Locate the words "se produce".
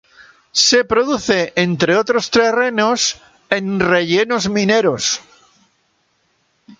0.67-1.53